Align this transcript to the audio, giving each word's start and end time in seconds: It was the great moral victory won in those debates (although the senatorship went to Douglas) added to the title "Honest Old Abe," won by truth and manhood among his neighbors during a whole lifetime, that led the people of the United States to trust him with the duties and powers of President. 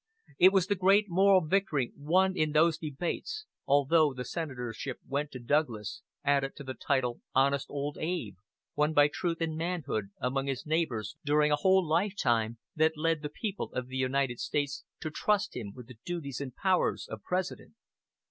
It 0.39 0.51
was 0.51 0.65
the 0.65 0.73
great 0.73 1.05
moral 1.09 1.41
victory 1.45 1.93
won 1.95 2.35
in 2.35 2.53
those 2.53 2.79
debates 2.79 3.45
(although 3.67 4.15
the 4.15 4.25
senatorship 4.25 4.97
went 5.07 5.29
to 5.29 5.39
Douglas) 5.39 6.01
added 6.23 6.55
to 6.55 6.63
the 6.63 6.73
title 6.73 7.21
"Honest 7.35 7.67
Old 7.69 7.99
Abe," 7.99 8.35
won 8.75 8.93
by 8.93 9.09
truth 9.09 9.41
and 9.41 9.55
manhood 9.55 10.09
among 10.19 10.47
his 10.47 10.65
neighbors 10.65 11.17
during 11.23 11.51
a 11.51 11.55
whole 11.55 11.85
lifetime, 11.87 12.57
that 12.75 12.97
led 12.97 13.21
the 13.21 13.29
people 13.29 13.71
of 13.73 13.89
the 13.89 13.97
United 13.97 14.39
States 14.39 14.83
to 15.01 15.11
trust 15.11 15.55
him 15.55 15.71
with 15.75 15.85
the 15.85 15.99
duties 16.03 16.41
and 16.41 16.55
powers 16.55 17.07
of 17.07 17.21
President. 17.21 17.75